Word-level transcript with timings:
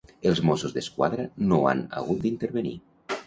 Els 0.27 0.39
Mossos 0.49 0.71
d'Esquadra 0.77 1.27
no 1.51 1.61
han 1.73 1.83
hagut 2.01 2.23
d'intervenir. 2.25 2.75